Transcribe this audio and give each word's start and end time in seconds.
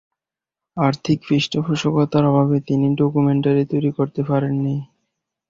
আর্থিক 0.77 1.17
পৃষ্ঠপোষকতার 1.27 2.23
অভাবে 2.25 2.57
তিনি 2.67 2.87
ডকুমেন্টারি 2.99 3.63
তৈরি 3.71 3.91
করতে 3.97 4.21
পারেননি। 4.23 4.75